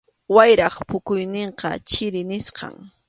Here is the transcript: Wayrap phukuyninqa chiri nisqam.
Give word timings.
Wayrap 0.35 0.75
phukuyninqa 0.89 1.69
chiri 1.89 2.21
nisqam. 2.29 2.75